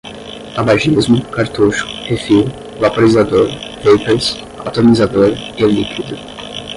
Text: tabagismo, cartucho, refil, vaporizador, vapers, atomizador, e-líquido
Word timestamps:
tabagismo, 0.55 1.17
cartucho, 1.35 1.85
refil, 2.09 2.45
vaporizador, 2.81 3.47
vapers, 3.85 4.39
atomizador, 4.65 5.31
e-líquido 5.63 6.17